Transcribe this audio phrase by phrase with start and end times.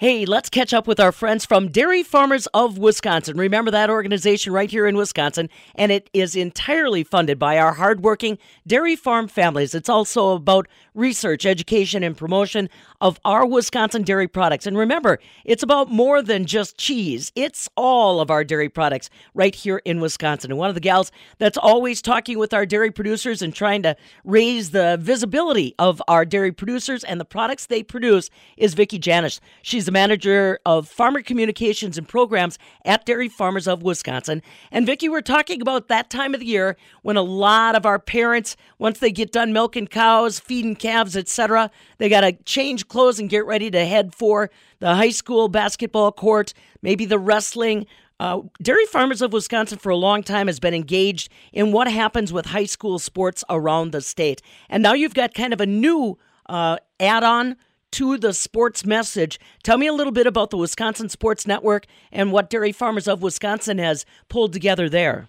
[0.00, 3.36] Hey, let's catch up with our friends from Dairy Farmers of Wisconsin.
[3.36, 8.38] Remember that organization right here in Wisconsin, and it is entirely funded by our hardworking
[8.66, 9.74] dairy farm families.
[9.74, 12.70] It's also about research, education, and promotion
[13.02, 14.66] of our Wisconsin dairy products.
[14.66, 19.54] And remember, it's about more than just cheese, it's all of our dairy products right
[19.54, 20.50] here in Wisconsin.
[20.50, 23.94] And one of the gals that's always talking with our dairy producers and trying to
[24.24, 29.40] raise the visibility of our dairy producers and the products they produce is Vicki Janish.
[29.60, 34.40] She's the manager of farmer communications and programs at Dairy Farmers of Wisconsin.
[34.70, 37.98] And Vicki, we're talking about that time of the year when a lot of our
[37.98, 41.72] parents, once they get done milking cows, feeding calves, etc.
[41.98, 46.12] They got to change clothes and get ready to head for the high school basketball
[46.12, 47.84] court, maybe the wrestling.
[48.20, 52.32] Uh, Dairy Farmers of Wisconsin for a long time has been engaged in what happens
[52.32, 54.40] with high school sports around the state.
[54.68, 57.56] And now you've got kind of a new uh, add on
[57.92, 59.38] to the sports message.
[59.62, 63.22] Tell me a little bit about the Wisconsin Sports Network and what Dairy Farmers of
[63.22, 65.28] Wisconsin has pulled together there.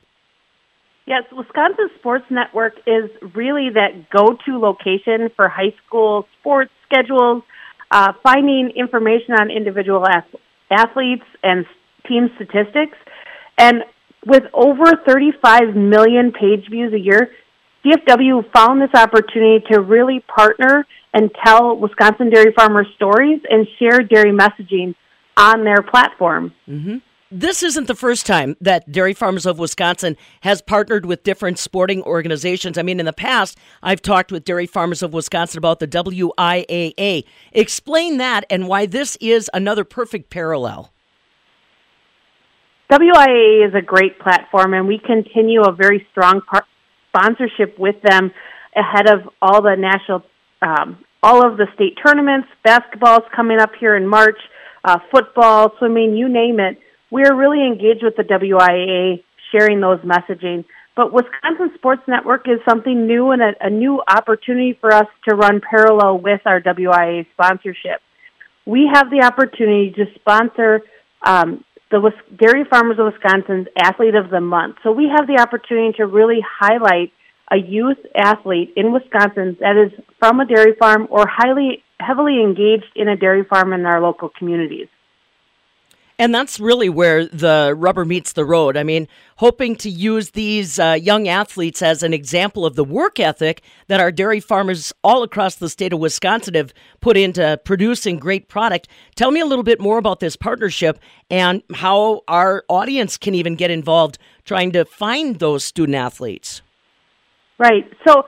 [1.05, 7.43] Yes, Wisconsin Sports Network is really that go to location for high school sports schedules,
[7.89, 10.05] uh, finding information on individual
[10.69, 11.65] athletes and
[12.07, 12.97] team statistics.
[13.57, 13.83] And
[14.25, 17.31] with over 35 million page views a year,
[17.85, 23.99] DFW found this opportunity to really partner and tell Wisconsin dairy farmers stories and share
[23.99, 24.95] dairy messaging
[25.37, 26.53] on their platform.
[26.67, 26.97] Mm-hmm
[27.31, 32.03] this isn't the first time that Dairy Farmers of Wisconsin has partnered with different sporting
[32.03, 32.77] organizations.
[32.77, 37.23] I mean, in the past, I've talked with Dairy Farmers of Wisconsin about the WIAA.
[37.53, 40.91] Explain that and why this is another perfect parallel.
[42.91, 46.67] WIAA is a great platform, and we continue a very strong par-
[47.11, 48.31] sponsorship with them
[48.75, 50.23] ahead of all the national,
[50.61, 52.47] um, all of the state tournaments.
[52.63, 54.39] Basketball's coming up here in March,
[54.83, 56.77] uh, football, swimming, you name it
[57.11, 60.65] we're really engaged with the WIA, sharing those messaging.
[60.95, 65.35] But Wisconsin Sports Network is something new and a, a new opportunity for us to
[65.35, 68.01] run parallel with our WIA sponsorship.
[68.65, 70.81] We have the opportunity to sponsor
[71.23, 74.77] um, the Dairy Farmers of Wisconsin's Athlete of the Month.
[74.83, 77.11] So we have the opportunity to really highlight
[77.51, 82.91] a youth athlete in Wisconsin that is from a dairy farm or highly heavily engaged
[82.95, 84.87] in a dairy farm in our local communities.
[86.21, 88.77] And that's really where the rubber meets the road.
[88.77, 93.19] I mean, hoping to use these uh, young athletes as an example of the work
[93.19, 98.19] ethic that our dairy farmers all across the state of Wisconsin have put into producing
[98.19, 98.87] great product.
[99.15, 100.99] Tell me a little bit more about this partnership
[101.31, 106.61] and how our audience can even get involved trying to find those student athletes.
[107.57, 107.89] Right.
[108.07, 108.27] So,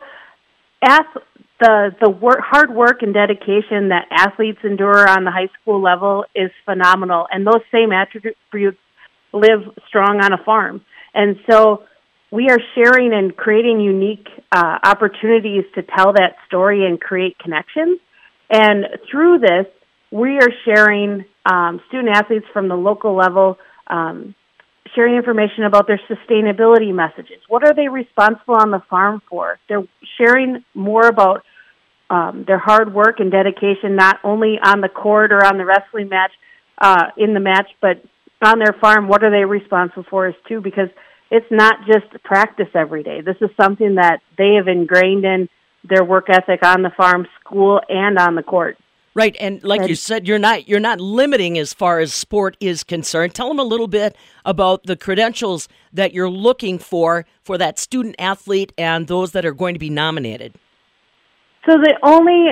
[0.81, 1.21] ath-
[1.63, 6.25] the the work, hard work and dedication that athletes endure on the high school level
[6.35, 8.79] is phenomenal, and those same attributes
[9.31, 10.81] live strong on a farm.
[11.13, 11.83] And so,
[12.31, 17.99] we are sharing and creating unique uh, opportunities to tell that story and create connections.
[18.51, 19.65] And through this,
[20.11, 23.57] we are sharing um, student athletes from the local level.
[23.87, 24.35] Um,
[24.95, 27.39] sharing information about their sustainability messages.
[27.47, 29.57] What are they responsible on the farm for?
[29.67, 29.87] They're
[30.19, 31.43] sharing more about
[32.13, 36.09] um, their hard work and dedication, not only on the court or on the wrestling
[36.09, 36.31] match,
[36.79, 38.03] uh, in the match, but
[38.43, 39.07] on their farm.
[39.07, 40.89] What are they responsible for is too, because
[41.31, 43.21] it's not just practice every day.
[43.21, 45.49] This is something that they have ingrained in
[45.83, 48.77] their work ethic on the farm, school, and on the court.
[49.15, 52.57] Right, and like and, you said, you're not you're not limiting as far as sport
[52.59, 53.33] is concerned.
[53.33, 58.15] Tell them a little bit about the credentials that you're looking for for that student
[58.19, 60.53] athlete and those that are going to be nominated.
[61.65, 62.51] So the only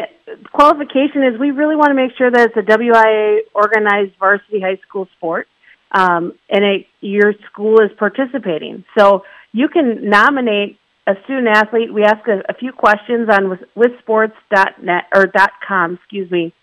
[0.54, 4.80] qualification is we really want to make sure that it's a WIA organized varsity high
[4.88, 5.48] school sport,
[5.92, 8.86] um, and it, your school is participating.
[8.98, 10.78] So you can nominate
[11.08, 11.94] a student athlete.
[11.94, 16.54] We ask a, a few questions on wisports.net or dot .com, excuse me.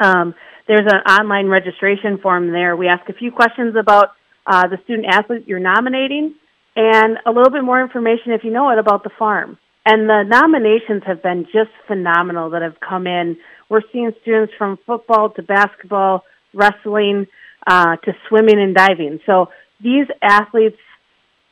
[0.00, 0.34] Um,
[0.68, 2.76] there's an online registration form there.
[2.76, 4.10] We ask a few questions about
[4.46, 6.34] uh, the student athlete you're nominating,
[6.76, 9.58] and a little bit more information, if you know it, about the farm.
[9.88, 13.36] And the nominations have been just phenomenal that have come in.
[13.68, 17.28] We're seeing students from football to basketball, wrestling,
[17.68, 19.20] uh, to swimming and diving.
[19.26, 19.50] So
[19.80, 20.78] these athletes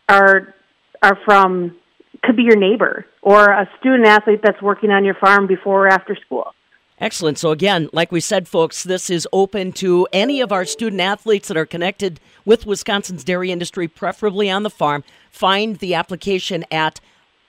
[0.08, 0.52] are
[1.00, 1.76] are from
[2.25, 5.88] could be your neighbor or a student athlete that's working on your farm before or
[5.88, 6.54] after school.
[7.00, 7.38] Excellent.
[7.38, 11.48] So, again, like we said, folks, this is open to any of our student athletes
[11.48, 15.02] that are connected with Wisconsin's dairy industry, preferably on the farm.
[15.28, 17.00] Find the application at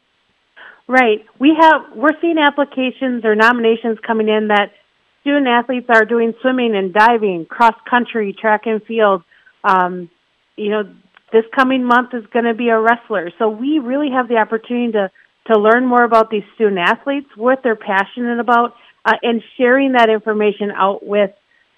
[0.88, 1.24] Right.
[1.38, 4.72] We have we're seeing applications or nominations coming in that
[5.20, 9.22] student athletes are doing swimming and diving, cross country, track and field.
[9.64, 10.10] Um,
[10.56, 10.82] you know,
[11.32, 13.30] this coming month is going to be a wrestler.
[13.38, 15.10] So we really have the opportunity to
[15.52, 20.08] to learn more about these student athletes, what they're passionate about, uh, and sharing that
[20.08, 21.30] information out with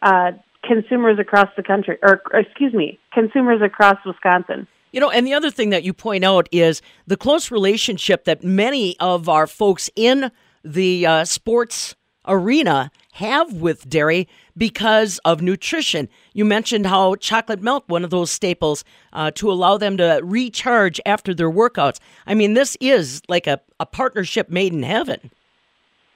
[0.02, 0.32] uh,
[0.62, 4.66] consumers across the country, or, or excuse me, consumers across Wisconsin.
[4.92, 8.44] You know, and the other thing that you point out is the close relationship that
[8.44, 10.30] many of our folks in
[10.62, 16.08] the uh, sports arena have with dairy because of nutrition.
[16.32, 21.00] You mentioned how chocolate milk, one of those staples, uh, to allow them to recharge
[21.04, 21.98] after their workouts.
[22.26, 25.30] I mean, this is like a, a partnership made in heaven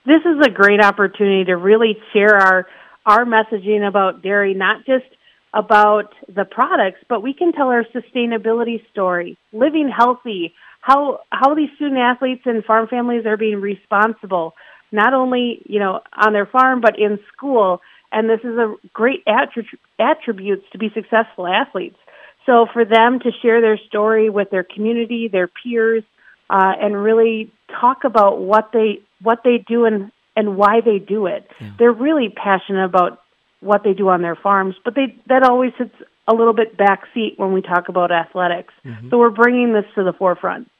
[0.08, 2.66] this is a great opportunity to really share our
[3.06, 5.06] our messaging about dairy, not just
[5.54, 11.70] about the products, but we can tell our sustainability story, living healthy, how how these
[11.76, 14.54] student athletes and farm families are being responsible,
[14.92, 17.80] not only you know on their farm but in school.
[18.10, 21.98] And this is a great attri- attributes to be successful athletes.
[22.46, 26.04] So for them to share their story with their community, their peers,
[26.48, 31.26] uh, and really talk about what they what they do and and why they do
[31.26, 31.48] it.
[31.60, 31.70] Yeah.
[31.78, 33.20] They're really passionate about
[33.60, 35.94] what they do on their farms, but they that always sits
[36.28, 38.72] a little bit backseat when we talk about athletics.
[38.84, 39.10] Mm-hmm.
[39.10, 40.70] So we're bringing this to the forefront.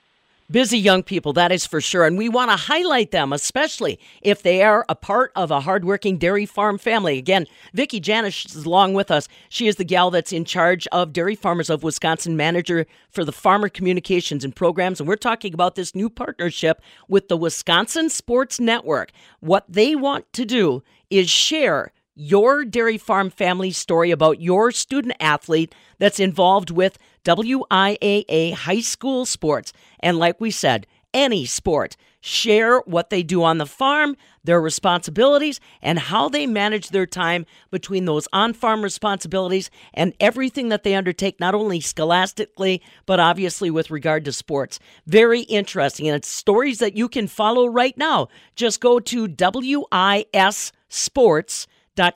[0.51, 2.07] Busy young people, that is for sure.
[2.07, 6.17] And we want to highlight them, especially if they are a part of a hardworking
[6.17, 7.19] dairy farm family.
[7.19, 9.29] Again, Vicki Janish is along with us.
[9.51, 13.33] She is the gal that's in charge of Dairy Farmers of Wisconsin, manager for the
[13.33, 15.01] Farmer Communications and Programs.
[15.01, 19.13] And we're talking about this new partnership with the Wisconsin Sports Network.
[19.41, 25.15] What they want to do is share your dairy farm family story about your student
[25.21, 29.73] athlete that's involved with WIAA high school sports.
[30.01, 31.97] And like we said, any sport.
[32.21, 37.47] Share what they do on the farm, their responsibilities, and how they manage their time
[37.71, 43.71] between those on farm responsibilities and everything that they undertake, not only scholastically, but obviously
[43.71, 44.81] with regard to sports.
[45.07, 46.09] Very interesting.
[46.09, 48.27] And it's stories that you can follow right now.
[48.57, 51.67] Just go to WIS Sports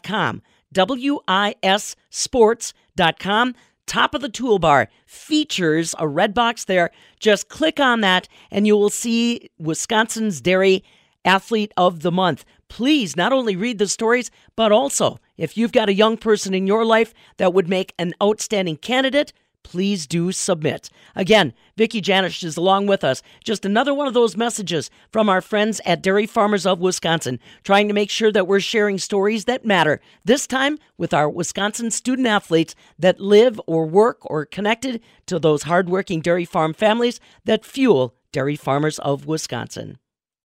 [0.02, 0.42] com
[0.74, 3.54] wisports.com.
[3.84, 6.92] Top of the toolbar features a red box there.
[7.18, 10.84] Just click on that and you will see Wisconsin's Dairy
[11.24, 12.44] Athlete of the Month.
[12.68, 16.66] Please not only read the stories, but also if you've got a young person in
[16.66, 20.90] your life that would make an outstanding candidate, please do submit.
[21.14, 23.22] Again, Vicki Janish is along with us.
[23.44, 27.88] Just another one of those messages from our friends at Dairy Farmers of Wisconsin, trying
[27.88, 30.00] to make sure that we're sharing stories that matter.
[30.24, 35.64] This time with our Wisconsin student athletes that live or work or connected to those
[35.64, 39.98] hardworking dairy farm families that fuel Dairy Farmers of Wisconsin.